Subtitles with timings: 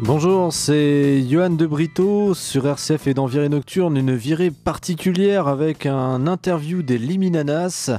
[0.00, 5.86] Bonjour, c'est Johan de Brito sur RCF et dans Virée Nocturne, une virée particulière avec
[5.86, 7.90] un interview des Liminanas,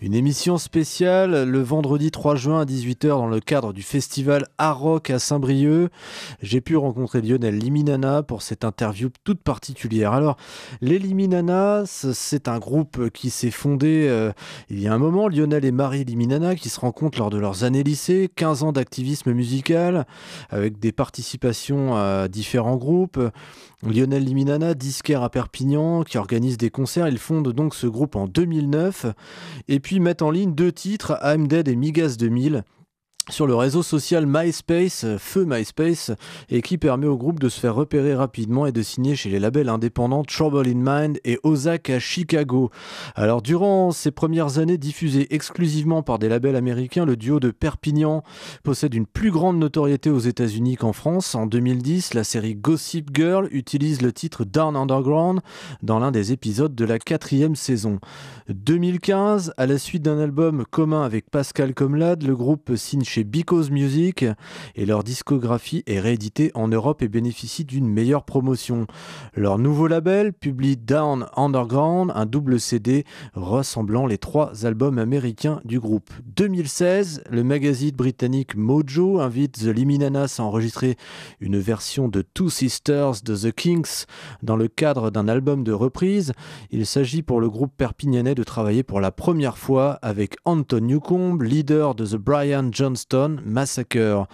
[0.00, 4.78] une émission spéciale le vendredi 3 juin à 18h dans le cadre du festival Art
[4.78, 5.90] Rock à Saint-Brieuc.
[6.40, 10.14] J'ai pu rencontrer Lionel Liminana pour cette interview toute particulière.
[10.14, 10.38] Alors,
[10.80, 14.32] les Liminanas, c'est un groupe qui s'est fondé euh,
[14.70, 17.62] il y a un moment, Lionel et Marie Liminana qui se rencontrent lors de leurs
[17.62, 20.06] années lycée, 15 ans d'activisme musical
[20.48, 23.20] avec des participations à différents groupes.
[23.84, 27.08] Lionel Liminana, disquaire à Perpignan, qui organise des concerts.
[27.08, 29.06] Il fonde donc ce groupe en 2009
[29.68, 32.62] et puis met en ligne deux titres, I'm Dead et Migas 2000
[33.30, 36.10] sur le réseau social MySpace, euh, feu MySpace,
[36.50, 39.38] et qui permet au groupe de se faire repérer rapidement et de signer chez les
[39.38, 42.70] labels indépendants Trouble in Mind et Ozak à Chicago.
[43.14, 48.24] Alors durant ces premières années diffusées exclusivement par des labels américains, le duo de Perpignan
[48.64, 51.34] possède une plus grande notoriété aux États-Unis qu'en France.
[51.34, 55.40] En 2010, la série Gossip Girl utilise le titre Down Underground
[55.82, 58.00] dans l'un des épisodes de la quatrième saison.
[58.48, 63.70] 2015, à la suite d'un album commun avec Pascal Comlade, le groupe signe chez Because
[63.70, 64.24] Music
[64.74, 68.86] et leur discographie est rééditée en Europe et bénéficie d'une meilleure promotion.
[69.34, 75.78] Leur nouveau label publie Down Underground, un double CD ressemblant les trois albums américains du
[75.78, 76.10] groupe.
[76.36, 80.96] 2016, le magazine britannique Mojo invite The Liminanas à enregistrer
[81.38, 84.06] une version de Two Sisters de The Kings
[84.42, 86.32] dans le cadre d'un album de reprise.
[86.70, 91.42] Il s'agit pour le groupe perpignanais de travailler pour la première fois avec Anton Newcombe,
[91.42, 93.01] leader de The Brian Johnson
[93.44, 94.26] Massacre.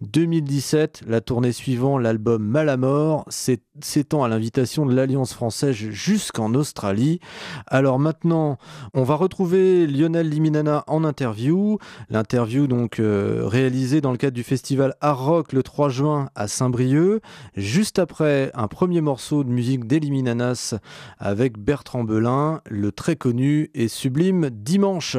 [0.00, 7.20] 2017, la tournée suivant, l'album Malamort, s'étend à l'invitation de l'Alliance française jusqu'en Australie.
[7.66, 8.58] Alors maintenant,
[8.94, 11.78] on va retrouver Lionel Liminana en interview.
[12.10, 16.48] L'interview donc euh, réalisée dans le cadre du festival Art Rock le 3 juin à
[16.48, 17.20] Saint-Brieuc.
[17.56, 20.74] Juste après, un premier morceau de musique d'Eliminanas
[21.18, 25.16] avec Bertrand Belin, le très connu et sublime Dimanche.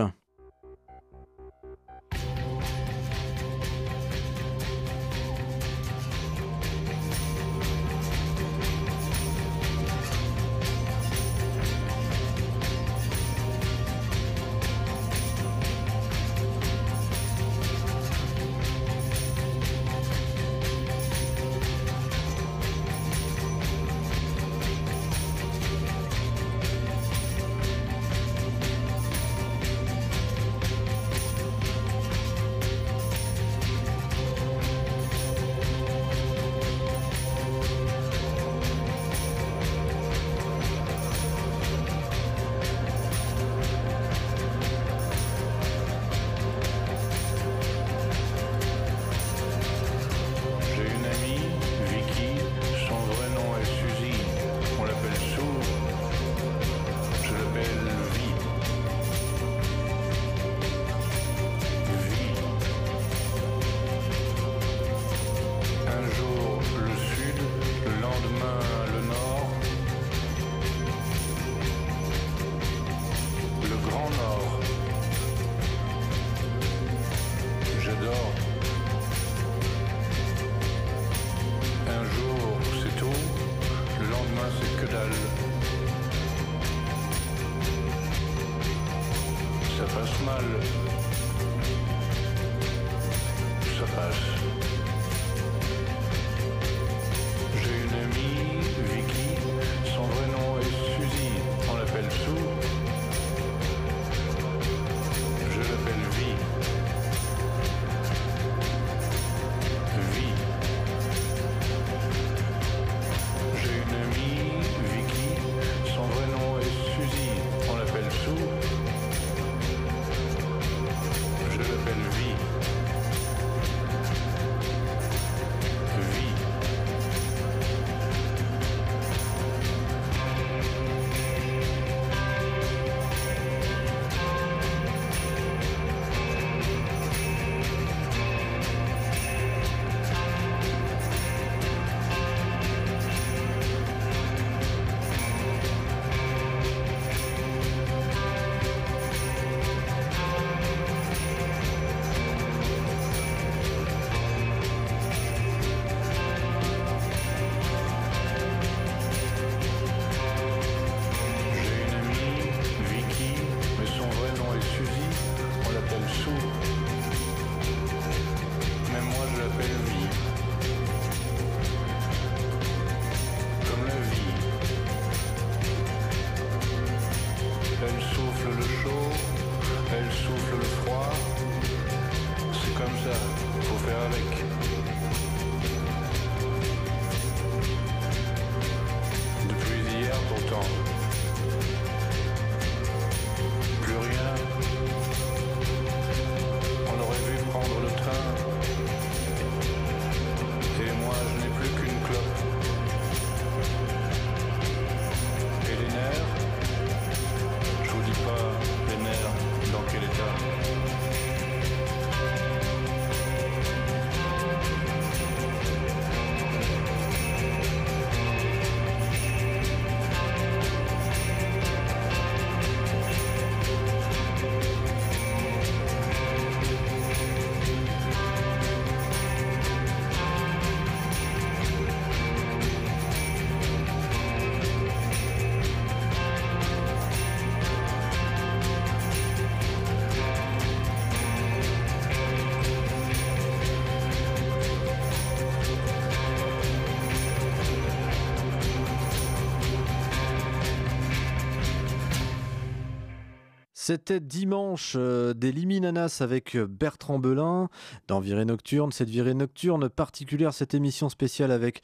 [253.86, 257.68] C'était dimanche euh, des Liminanas avec euh, Bertrand Belin
[258.08, 258.94] dans Virée Nocturne.
[258.94, 261.82] Cette virée nocturne particulière, cette émission spéciale avec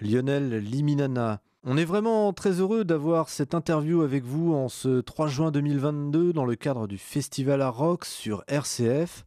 [0.00, 1.40] Lionel Liminana.
[1.62, 6.32] On est vraiment très heureux d'avoir cette interview avec vous en ce 3 juin 2022
[6.32, 9.24] dans le cadre du Festival à Rock sur RCF.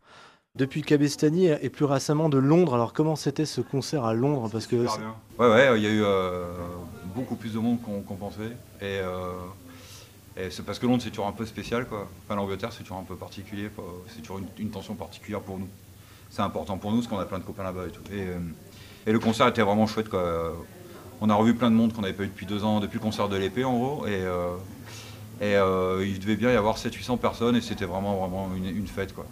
[0.56, 2.74] Depuis Cabestany et plus récemment de Londres.
[2.74, 4.50] Alors comment c'était ce concert à Londres?
[4.51, 5.16] Parce que bien.
[5.38, 6.51] Ouais, ouais, il y a eu euh,
[7.16, 8.57] beaucoup plus de monde qu'on pensait.
[8.81, 9.31] Et, euh,
[10.39, 11.86] et c'est parce que Londres, c'est toujours un peu spécial.
[11.86, 12.07] Quoi.
[12.25, 13.69] Enfin, l'Angleterre, c'est toujours un peu particulier.
[14.07, 15.68] C'est toujours une, une tension particulière pour nous.
[16.30, 18.01] C'est important pour nous parce qu'on a plein de copains là-bas et tout.
[18.12, 18.39] Et, euh,
[19.07, 20.09] et le concert était vraiment chouette.
[20.09, 20.53] Quoi.
[21.21, 23.03] On a revu plein de monde qu'on n'avait pas eu depuis deux ans, depuis le
[23.03, 24.07] concert de l'épée en gros.
[24.07, 24.56] Et, euh,
[25.41, 28.88] et euh, il devait bien y avoir 700-800 personnes et c'était vraiment, vraiment une, une
[28.88, 29.13] fête.
[29.13, 29.25] Quoi.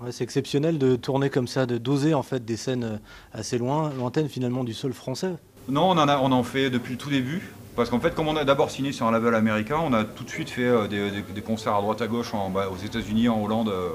[0.00, 2.96] Ouais, c'est exceptionnel de tourner comme ça, de doser en fait des scènes euh,
[3.32, 5.34] assez loin, lointaines finalement du sol français.
[5.68, 7.52] Non, on en, a, on en fait depuis le tout début.
[7.74, 10.24] Parce qu'en fait, comme on a d'abord signé sur un label américain, on a tout
[10.24, 13.70] de suite fait euh, des, concerts à droite à gauche bah, aux États-Unis, en Hollande,
[13.70, 13.88] euh,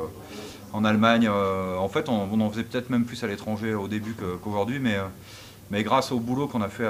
[0.74, 1.30] en Allemagne.
[1.32, 5.84] euh, en fait, on, en faisait peut-être même plus à l'étranger au début qu'aujourd'hui, mais,
[5.84, 6.88] grâce au boulot qu'on a fait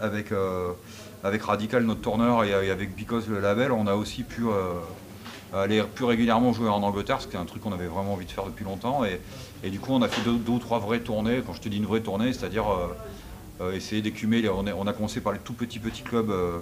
[0.00, 0.32] avec,
[1.42, 4.44] Radical, notre tourneur, et, avec Because, le label, on a aussi pu
[5.52, 8.26] aller plus régulièrement jouer en Angleterre, ce qui est un truc qu'on avait vraiment envie
[8.26, 9.02] de faire depuis longtemps.
[9.64, 11.42] Et, du coup, on a fait deux, ou trois vraies tournées.
[11.44, 12.66] Quand je te dis une vraie tournée, c'est-à-dire
[13.72, 14.48] essayer d'écumer.
[14.48, 16.58] On, a commencé par les tout petits petits clubs euh,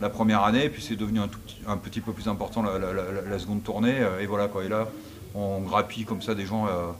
[0.00, 1.28] la première année, puis c'est devenu un,
[1.76, 4.00] petit, peu plus important la, la- seconde tournée.
[4.00, 4.64] euh, et voilà quoi.
[4.64, 4.88] Et là,
[5.34, 6.90] on grappille comme ça des gens euh,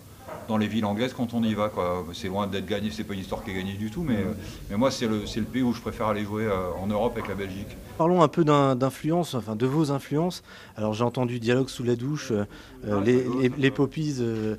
[0.48, 1.68] dans les villes anglaises quand on y va.
[1.68, 2.04] quoi.
[2.14, 4.24] C'est loin d'être gagné, c'est pas une histoire qui est gagnée du tout, mais,
[4.70, 7.12] mais moi c'est le, c'est le pays où je préfère aller jouer euh, en Europe
[7.16, 7.76] avec la Belgique.
[7.98, 10.42] Parlons un peu d'un- d'influence, enfin de vos influences.
[10.76, 12.44] Alors j'ai entendu Dialogue sous la douche, euh,
[12.90, 13.54] Ah, les, c'est beau, les, ça.
[13.58, 14.56] les Poppies euh,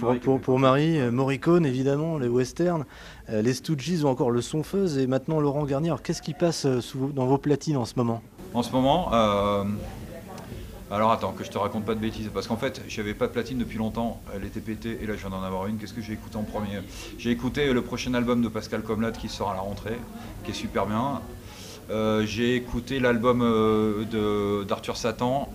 [0.00, 0.58] pour, Marie pour-.
[0.58, 2.84] Marie, Morricone évidemment, les westerns,
[3.28, 5.88] euh, les Stooges ou encore le Sonfeuse et maintenant Laurent Garnier.
[5.88, 8.22] Alors qu'est-ce qui passe sous dans vos platines en ce moment?
[8.54, 9.64] En ce moment, euh,
[10.90, 13.32] alors attends, que je te raconte pas de bêtises, parce qu'en fait, j'avais pas de
[13.32, 15.78] platine depuis longtemps, elle était pétée, et là je viens d'en avoir une.
[15.78, 16.78] Qu'est-ce que j'ai écouté en premier?
[17.18, 19.98] J'ai écouté le prochain album de Pascal Comlat qui sort à la rentrée,
[20.44, 21.20] qui est super bien.
[21.90, 25.48] Euh, j'ai écouté l'album euh, d'Arthur Satan.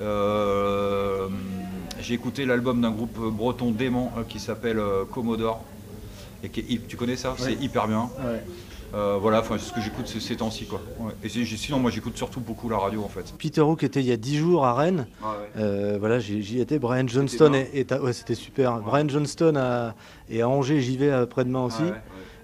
[0.00, 1.28] Euh,
[2.00, 4.80] j'ai écouté l'album d'un groupe breton dément qui s'appelle
[5.12, 5.62] Commodore.
[6.42, 7.34] Et qui est tu connais ça?
[7.38, 8.10] C'est hyper bien.
[8.94, 10.66] Euh, voilà, enfin, c'est ce que j'écoute ces, ces temps-ci.
[10.66, 10.80] Quoi.
[11.00, 11.12] Ouais.
[11.24, 13.34] Et sinon, moi j'écoute surtout beaucoup la radio en fait.
[13.38, 15.06] Peter Hook était il y a 10 jours à Rennes.
[15.56, 16.78] Euh, voilà, j'y étais.
[16.78, 18.78] Brian Johnston est, à- ouais, c'était super.
[18.80, 19.94] Brian Johnston à,
[20.28, 21.82] et à Angers, j'y vais après-demain aussi.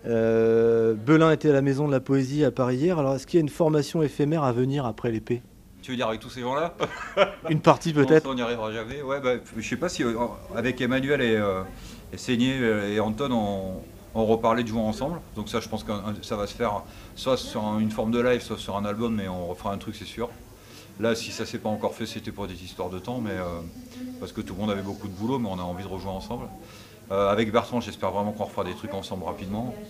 [0.06, 2.98] Euh, Belin était à la Maison de la Poésie à Paris hier.
[2.98, 5.42] Alors est-ce qu'il y a une formation éphémère à venir après l'épée?
[5.82, 6.74] Tu veux dire avec tous ces gens-là?
[7.48, 9.02] Une partie peut-être On n'y arrivera jamais.
[9.02, 10.14] Ouais, bah, je sais pas si euh,
[10.54, 11.62] avec Emmanuel et, euh,
[12.12, 13.82] et Seigné euh, et Anton, on,
[14.14, 15.20] on reparlait de jouer ensemble.
[15.34, 18.20] Donc ça, je pense que ça va se faire soit sur un- une forme de
[18.20, 20.30] live, soit sur un album, mais on refera un truc, c'est sûr.
[20.98, 23.60] Là, si ça s'est pas encore fait, c'était pour des histoires de temps, mais euh,
[24.20, 26.10] parce que tout le monde avait beaucoup de boulot, mais on a envie de rejouer
[26.10, 26.50] ensemble.
[27.12, 29.82] Euh, avec Bertrand, j'espère vraiment qu'on refera des trucs ensemble rapidement.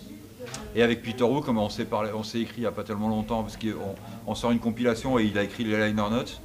[0.75, 2.83] Et avec Peter Wu, comme on s'est parlé, on s'est écrit il n'y a pas
[2.83, 6.43] tellement longtemps, parce qu'on on sort une compilation et il a écrit les liner notes.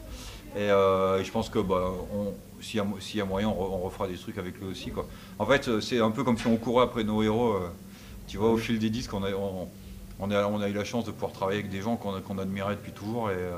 [0.55, 3.79] Et, euh, je pense que bah, on- s'il y, y a moyen, on, re- on
[3.79, 4.91] refera des trucs avec lui aussi.
[4.91, 5.07] Quoi.
[5.39, 7.53] En fait, euh, c'est un peu comme si on courait après nos héros.
[7.55, 7.69] euh,
[8.27, 9.69] tu vois, au fil des disques, on a, on,
[10.19, 12.75] on a, on a eu la chance de pouvoir travailler avec des gens qu'on admirait
[12.77, 13.31] depuis toujours.
[13.31, 13.57] Et, euh,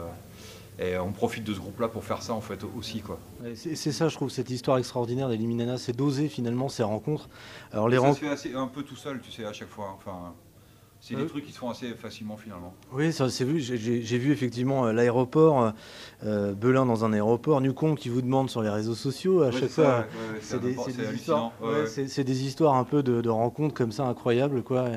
[0.80, 3.00] et on profite de ce groupe-là pour faire ça en fait aussi.
[3.00, 3.18] Quoi.
[3.56, 5.38] C'est ça, je trouve, cette histoire extraordinaire des
[5.76, 7.28] c'est d'oser finalement ces rencontres.
[7.72, 8.20] Alors les ça rencontres.
[8.20, 9.96] se fait assez- un peu tout seul, tu sais, à chaque fois.
[9.98, 10.34] Enfin,
[11.08, 12.74] c'est des trucs qui se font assez facilement finalement.
[12.92, 13.60] Oui, ça c'est vu.
[13.60, 15.70] J'ai vu effectivement euh, l'aéroport, euh,
[16.24, 19.52] euh, Belin dans un aéroport, Newcombe qui vous demande sur les réseaux sociaux à Ouais,
[19.52, 20.06] chaque fois.
[20.40, 20.72] C'est des,
[21.14, 21.86] histoires, Ouais, ouais, ouais.
[21.86, 24.88] c'est- c'est des histoires un peu de, de rencontres comme ça incroyables quoi.
[24.88, 24.92] Et-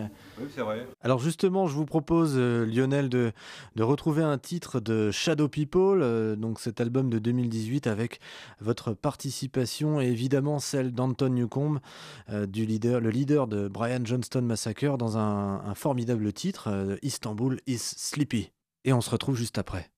[1.01, 3.31] Alors justement, je vous propose, euh, Lionel, de,
[3.79, 8.19] retrouver un titre de Shadow People, euh, donc cet album de 2018 avec
[8.59, 11.79] votre participation et évidemment celle d'Anton Newcombe,
[12.29, 17.77] euh, du leader, le leader de Brian Johnston Massacre, dans un, formidable titre, Istanbul is
[17.79, 18.51] Sleepy.
[18.83, 19.89] Et on se retrouve juste après.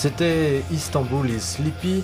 [0.00, 2.02] C'était Istanbul is Sleepy,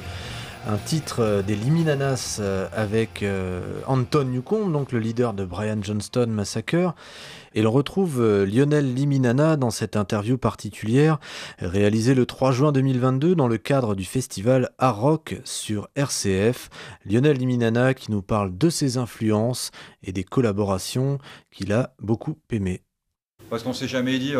[0.66, 5.78] un titre euh, des Liminanas euh, avec euh, Anton Newcombe, donc le leader de Brian
[5.80, 6.94] Johnston Massacre.
[7.54, 11.18] Et l'on retrouve Lionel Liminana dans cette interview particulière
[11.58, 16.68] réalisée le 3 juin 2022 dans le cadre du festival Art Rock sur RCF.
[17.06, 19.70] Lionel Liminana qui nous parle de ses influences
[20.02, 21.16] et des collaborations
[21.50, 22.82] qu'il a beaucoup aimées.
[23.48, 24.34] Parce qu'on s'est jamais dit,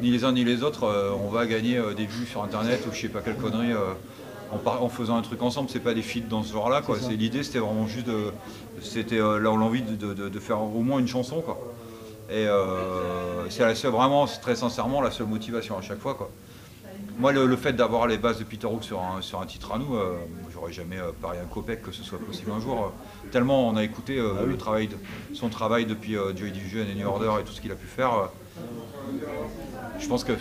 [0.00, 2.84] ni les uns ni les autres, euh, on va gagner euh, des vues sur internet
[2.88, 3.92] ou je sais pas quelle connerie euh,
[4.64, 5.68] en, faisant un truc ensemble.
[5.70, 6.82] C'est pas des feats dans ce genre-là.
[6.82, 6.96] quoi.
[7.10, 8.32] C'est l'idée, c'était vraiment juste de,
[8.80, 11.58] c'était euh, l'envie de, de- de- de faire au moins une chanson, quoi.
[12.30, 16.30] Et euh, c'est la seule, vraiment, très sincèrement, la seule motivation à chaque fois, quoi.
[17.18, 19.72] Moi, le, le fait d'avoir les bases de Peter Hook sur un, sur un titre
[19.72, 20.14] à nous, euh,
[20.48, 22.90] je- j'aurais jamais parié un copec que ce soit possible un jour.
[23.30, 24.96] tellement on a écouté Ah le travail de-
[25.34, 28.28] son travail depuis Joy Division et New Order et tout ce qu'il a pu faire.
[30.00, 30.32] Je pense que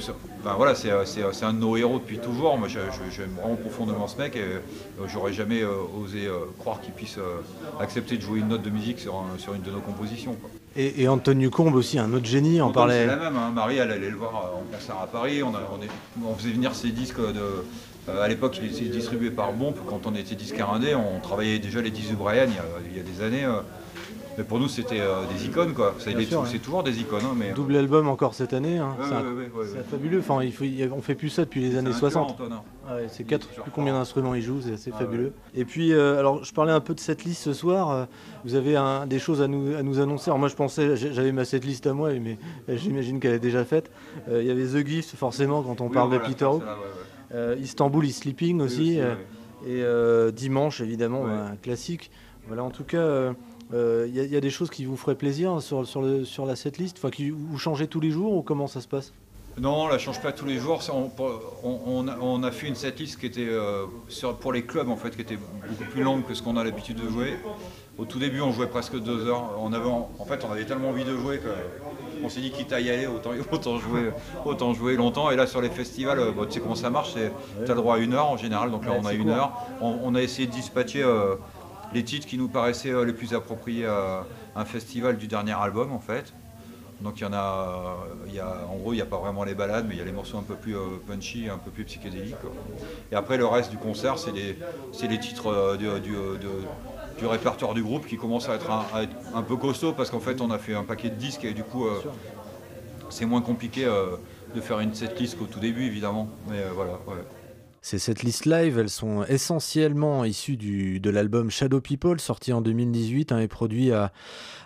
[0.57, 2.57] voilà, c'est, euh, euh, c'est un de nos héros depuis toujours.
[2.57, 4.59] Moi, j'aime vraiment profondément ce mec et euh,
[5.07, 6.27] j'aurais jamais osé
[6.59, 7.17] croire qu'il puisse
[7.79, 10.33] accepter de jouer une note de musique sur, un- sur une de nos compositions.
[10.33, 10.49] quoi.
[10.77, 13.01] Et, et Anton Newcombe aussi, un autre génie, en parlait.
[13.01, 13.35] C'est la même.
[13.37, 13.51] hein.
[13.53, 15.43] Marie, elle allait le voir en concert à Paris.
[15.43, 17.63] On, a- on est- on faisait venir ses disques de.
[18.09, 19.73] euh, à l'époque, il était distribué par Bomp.
[19.87, 22.63] Quand on était disquaire indé, on travaillait déjà les disques de Brian il y a,
[22.89, 23.45] il y a des années.
[23.45, 23.59] euh.
[24.41, 25.93] Mais pour nous, c'était euh, des icônes, quoi.
[25.99, 26.25] C'est ouais.
[26.59, 27.51] toujours des icônes, hein, mais.
[27.53, 28.79] Double album encore cette année.
[28.79, 28.95] hein.
[28.99, 29.05] Ouais,
[29.65, 30.19] c'est ouais, fabuleux.
[30.19, 32.31] Enfin, il faut, on fait plus ça depuis les années un tueur, 60.
[32.31, 32.61] Antoine, hein.
[32.89, 35.33] Ah c'est quatre, je plus combien d'instruments il joue, c'est assez Ah fabuleux.
[35.53, 37.89] Et puis, euh, alors, je parlais un peu de cette liste ce soir.
[37.91, 38.05] euh,
[38.43, 40.29] vous avez un- des choses à nous, à nous annoncer.
[40.31, 43.63] Alors, moi, je pensais, j'avais ma cette liste à moi, mais j'imagine qu'elle est déjà
[43.63, 43.91] faite.
[44.29, 46.63] Euh, Il y avait The Gift, forcément, quand on Oui, parle voilà, de Peter Hook.
[47.61, 48.99] Istanbul is Sleeping Oui, aussi.
[48.99, 49.17] ouais.
[49.67, 52.09] Et Dimanche, évidemment, un classique.
[52.47, 53.33] Voilà, en tout cas,
[53.73, 55.85] euh, euh, il y, a- il y a des choses qui vous feraient plaisir sur,
[55.87, 58.81] sur, le, sur la setlist Enfin, qui vous changez tous les jours ou comment ça
[58.81, 59.13] se passe
[59.59, 60.81] Non, on la change pas tous les jours.
[60.93, 61.09] On,
[61.63, 65.15] on- on a, fait une setlist qui était euh, sur- pour les clubs en fait,
[65.15, 65.37] qui était
[65.69, 67.33] beaucoup plus longue que ce qu'on a l'habitude de jouer.
[67.97, 69.51] Au tout début, on jouait presque deux heures.
[69.59, 72.79] On avait, en fait, on avait tellement envie de jouer qu'on s'est dit quitte à
[72.79, 74.11] y aller, autant, autant jouer,
[74.45, 75.29] autant jouer longtemps.
[75.29, 77.13] Et là, sur les festivals, euh, tu sais comment ça marche.
[77.13, 77.19] Tu
[77.71, 78.71] as le droit à une heure en général.
[78.71, 79.51] Donc là, on a une heure.
[79.81, 81.35] On, on a essayé de dispatcher euh,
[81.93, 85.91] les titres qui nous paraissaient euh, les plus appropriés à un festival du dernier album
[85.91, 86.33] en fait.
[87.01, 89.43] Donc il y en a, il y a en gros il n'y a pas vraiment
[89.43, 91.71] les balades, mais il y a les morceaux un peu plus euh, punchy, un peu
[91.71, 92.35] plus psychédéliques.
[93.11, 98.17] Et après le reste du concert, c'est les, titres euh, du, répertoire du groupe qui
[98.17, 98.69] commencent à être
[99.33, 101.63] un, peu costaud parce qu'en fait on a fait un paquet de disques et du
[101.63, 102.01] coup euh,
[103.11, 104.15] c'est moins compliqué euh,
[104.55, 106.29] de faire une setlist qu'au tout début évidemment.
[106.49, 106.99] Mais euh, voilà.
[107.83, 113.31] Ces setlists live, elles sont essentiellement issues du, de l'album Shadow People, sorti en 2018
[113.31, 114.11] hein, et produit à,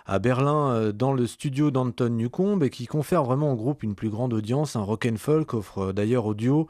[0.06, 3.94] à Berlin euh, dans le studio d'Anton Newcombe et qui confère vraiment au groupe une
[3.94, 4.76] plus grande audience.
[4.76, 6.68] Un rock and folk offre euh, d'ailleurs audio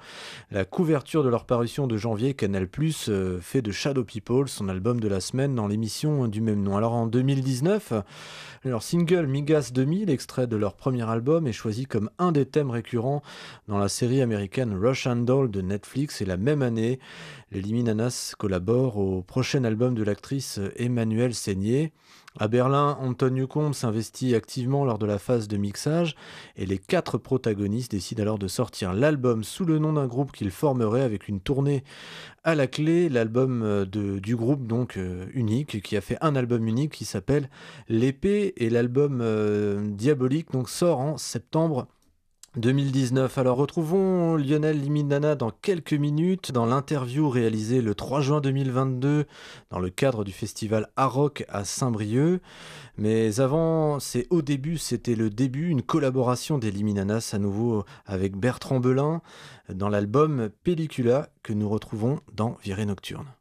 [0.51, 2.35] la couverture de leur parution de janvier.
[2.35, 6.41] Canal Plus euh, fait de Shadow People son album de la semaine dans l'émission du
[6.41, 6.77] même nom.
[6.77, 7.93] Alors en 2019,
[8.65, 12.71] leur single Migas 2000, extrait de leur premier album, est choisi comme un des thèmes
[12.71, 13.23] récurrents
[13.69, 16.21] dans la série américaine Rush and Doll de Netflix.
[16.21, 16.99] Et la même année,
[17.53, 21.93] les Liminanas collaborent au prochain album de l'actrice Emmanuelle Seigné.
[22.39, 26.17] À Berlin, Anton Newcombe s'investit activement lors de la phase de mixage
[26.57, 30.51] et les quatre protagonistes décident alors de sortir l'album sous le nom d'un groupe qu'ils
[30.51, 31.83] formeraient avec une tournée
[32.45, 36.69] à la clé, l'album euh, du groupe donc euh, unique qui a fait un album
[36.69, 37.49] unique qui s'appelle
[37.89, 41.89] L'épée et l'album euh, Diabolique donc sort en septembre
[42.57, 43.37] 2019.
[43.39, 49.27] Alors retrouvons Lionel Liminana dans quelques minutes dans l'interview réalisée le 3 juin 2022
[49.71, 52.41] dans le cadre du festival Aroc à Saint-Brieuc.
[52.97, 58.37] Mais avant, c'est au début, c'était le début, une collaboration des Liminanas à nouveau avec
[58.37, 59.21] Bertrand Belin
[59.69, 63.36] dans l'album Pellicula que nous retrouvons dans Virée Nocturne.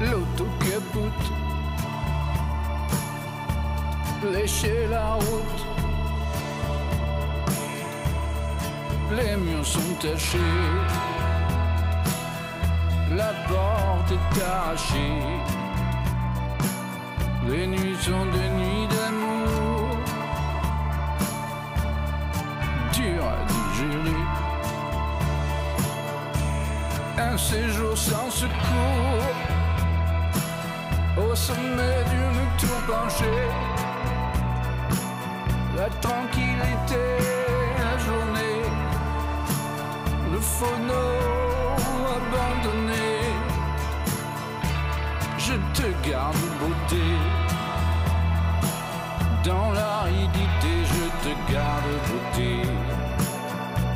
[0.00, 1.32] L'autocapoute
[4.32, 5.64] lécher la route.
[9.12, 10.38] Les murs sont tachés,
[13.16, 15.22] la porte est arrachée.
[17.48, 19.96] Les nuits sont des nuits d'amour,
[22.92, 24.24] dures à digérer.
[27.18, 29.34] Un séjour sans secours,
[31.30, 33.48] au sommet d'une tour penchée
[35.76, 37.02] la tranquillité,
[37.78, 38.60] la journée
[40.40, 41.04] phono
[42.18, 43.08] abandonné.
[45.38, 47.04] Je te garde beauté.
[49.44, 52.52] Dans l'aridité, je te garde beauté.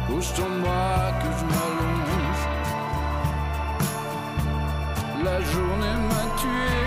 [0.07, 2.45] Pousse-toi-moi que je m'allonge.
[5.25, 6.84] La journée m'a tué.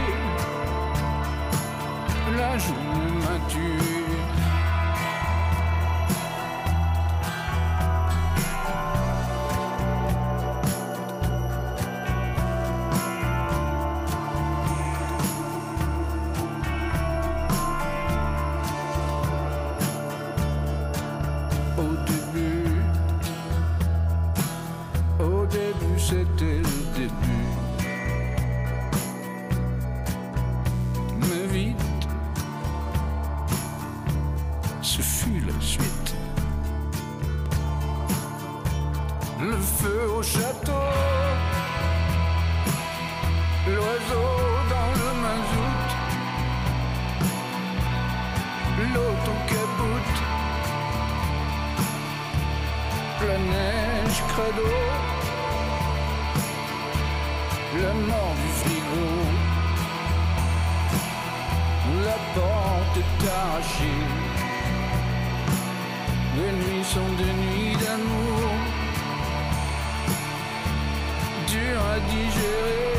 [39.80, 40.88] Feu au château,
[43.68, 44.30] l'oiseau
[44.74, 45.90] dans le mazout,
[48.94, 50.22] l'autocaboute
[53.28, 54.70] la neige credo,
[57.82, 59.08] la mort du frigo,
[62.06, 64.04] la porte est arrachée,
[66.38, 68.47] les nuits sont des nuits d'amour,
[71.76, 72.94] à digérer,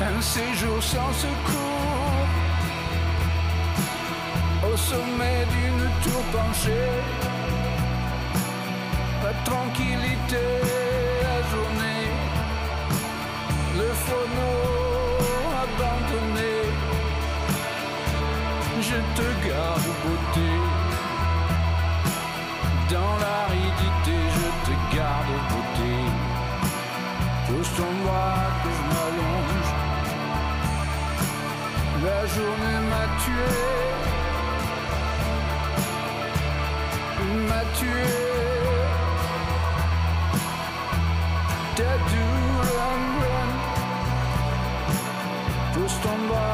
[0.00, 2.26] un séjour sans secours.
[4.72, 6.90] Au sommet d'une tour penchée,
[9.22, 10.46] la tranquillité,
[32.22, 33.52] La journée m'a tué.
[37.48, 38.10] M'a tué.
[41.76, 42.26] Dead do
[42.78, 43.50] run, run.
[45.72, 46.51] Pousse ton bras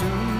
[0.00, 0.31] do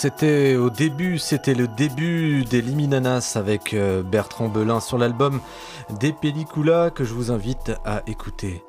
[0.00, 5.40] C'était au début, c'était le début des Liminanas avec euh, Bertrand Belin sur l'album
[5.98, 8.62] Des Pellicula que je vous invite à écouter.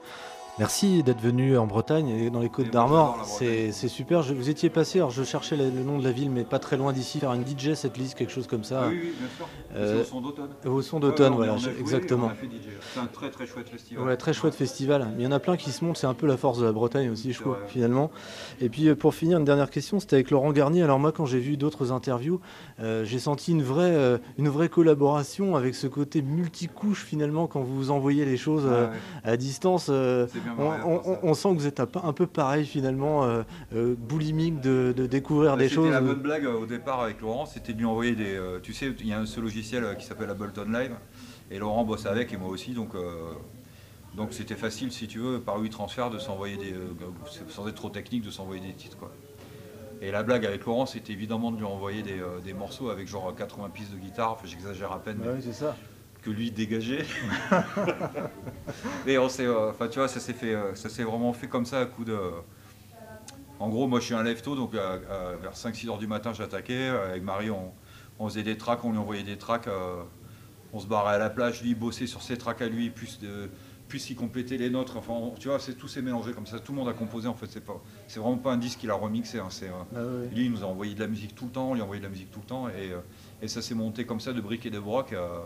[0.60, 3.18] Merci d'être venu en Bretagne et dans les Côtes d'Armor.
[3.26, 4.22] C'est super.
[4.24, 6.60] Je, vous étiez passé, alors je cherchais le, le nom de la ville, mais pas
[6.60, 8.82] très loin d'ici, faire une DJ cette liste, quelque chose comme ça.
[8.86, 9.48] Ah oui, oui, bien sûr.
[9.76, 10.50] Euh, au son d'automne.
[10.66, 12.28] Au son d'automne, ouais, voilà, a- on a je- joué, exactement.
[12.28, 12.70] on a fait DJ.
[12.94, 14.04] C'est un très très chouette festival.
[14.06, 15.08] Ouais, très chouette festival.
[15.18, 16.72] Il y en a plein qui se montent, c'est un peu la force de la
[16.74, 17.68] Bretagne aussi, je trouve, vrai.
[17.68, 18.12] finalement.
[18.60, 20.84] Et puis euh, pour finir, une dernière question, c'était avec Laurent Garnier.
[20.84, 22.42] Alors moi, quand j'ai vu d'autres interviews,
[22.82, 27.62] euh, j'ai senti une vraie, euh, une vraie collaboration avec ce côté multicouche finalement quand
[27.62, 28.98] vous envoyez les choses euh, ouais.
[29.24, 29.90] à distance.
[30.58, 35.58] On, sent que vous êtes un peu, pareil finalement, euh, euh, boulimique de, de découvrir
[35.58, 35.92] des C'était choses.
[35.92, 38.36] la bonne blague euh, au départ avec Laurent, c'était de lui envoyer des.
[38.36, 40.94] euh, tu sais, il y a ce logiciel qui s'appelle Ableton Live,
[41.52, 42.94] et Laurent bosse avec, et moi aussi, donc.
[44.16, 46.74] donc c'était facile, si tu veux, par WeTransfer, de s'envoyer des.
[47.50, 49.12] sans être trop technique, de s'envoyer des titres, quoi.
[50.02, 53.36] Et la blague avec Laurent, c'était évidemment de lui envoyer des, des morceaux avec genre
[53.36, 55.76] 80 pistes de guitare, enfin j'exagère à peine, mais oui, c'est ça.
[56.22, 57.06] Que lui dégageait.
[59.08, 61.48] Et on s'est, euh, enfin tu vois, ça s'est fait, euh, ça s'est vraiment fait
[61.48, 62.18] comme ça à coup de.
[63.60, 66.08] En gros, moi je suis un lève tôt, donc à- à- vers 5-6 heures du
[66.08, 66.90] matin j'attaquais.
[66.90, 67.74] Euh, Avec Marie, on,
[68.20, 69.68] on faisait des tracks, on lui envoyait des tracks.
[69.68, 70.02] euh,
[70.72, 73.50] on se barrait à la plage, lui bossait sur ses tracks à lui, plus de,
[73.88, 74.98] plus il complétait les nôtres.
[74.98, 76.60] Enfin, on- tu vois, c'est tout s'est mélangé comme ça.
[76.60, 77.28] Tout le monde a composé.
[77.28, 79.40] En fait, c'est pas, c'est vraiment pas un disque qu'il a remixé.
[79.40, 81.72] hein, c'est, euh, Ah lui, il nous a envoyé de la musique tout le temps,
[81.72, 83.00] on lui a envoyé de la musique tout le temps, et, euh,
[83.42, 85.12] et ça s'est monté comme ça de briques et de broc.
[85.12, 85.40] euh,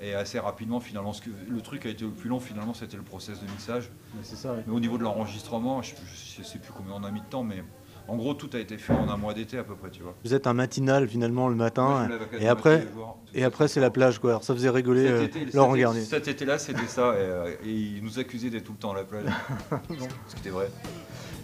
[0.00, 2.96] et assez rapidement, finalement, ce que- le truc a été le plus long, finalement, c'était
[2.96, 3.90] le process de mixage.
[4.14, 4.52] Mais c'est ça.
[4.52, 4.62] ouais.
[4.66, 5.92] Mais au niveau de l'enregistrement, je
[6.38, 7.62] ne sais plus combien on a mis de temps, mais
[8.08, 10.14] En gros, tout a été fait en un mois d'été à peu près, tu vois.
[10.24, 12.08] Vous êtes un matinal finalement le matin.
[12.32, 13.18] quatre et après, jours.
[13.34, 14.30] et après c'est la plage quoi.
[14.30, 16.00] Alors ça faisait rigoler Cet euh, été- cet Laurent été- Garnier.
[16.00, 17.12] Cet été-là, c'était ça.
[17.12, 19.26] Et, euh, et ils nous accusaient d'être tout le temps à la plage.
[20.26, 20.68] Ce qui était vrai.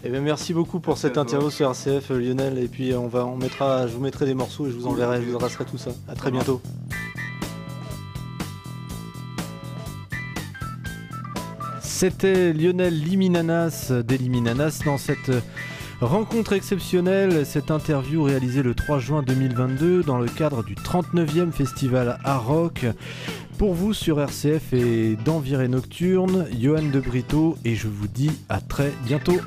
[0.03, 2.59] Eh bien, merci beaucoup pour Merci cette interview sur RCF euh, Lionel.
[2.59, 5.23] Et puis on va, on mettra, je vous mettrai des morceaux et je vous enverrai,
[5.23, 5.93] je vous adresserai tout ça.
[6.09, 6.61] À très bientôt.
[11.99, 15.33] C'était Lionel Liminanas des Liminanas dans cette
[16.03, 22.19] rencontre exceptionnelle, cette interview réalisée le 3 juin 2022 dans le cadre du 39e festival
[22.23, 22.85] à Rock.
[23.57, 28.31] Pour vous sur RCF et dans Virée Nocturne, Johan de Brito et je vous dis
[28.51, 29.41] à très bientôt.